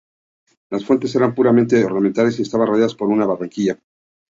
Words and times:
Las 0.71 0.83
fuentes 0.83 1.13
eran 1.15 1.35
puramente 1.35 1.85
ornamentales, 1.85 2.39
y 2.39 2.41
estaban 2.41 2.67
rodeadas 2.69 2.95
por 2.95 3.07
una 3.09 3.27
barandilla. 3.27 3.77